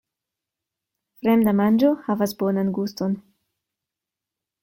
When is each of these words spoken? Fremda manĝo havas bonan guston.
Fremda 1.19 1.53
manĝo 1.59 1.91
havas 2.09 2.35
bonan 2.41 2.73
guston. 2.79 3.13